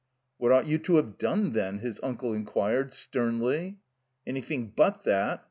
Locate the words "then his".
1.51-1.99